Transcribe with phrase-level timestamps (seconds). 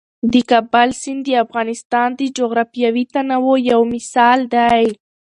[0.31, 4.83] د کابل سیند د افغانستان د جغرافیوي تنوع یو مثال دی.